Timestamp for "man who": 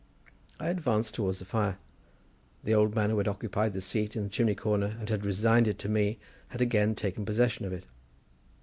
2.95-3.19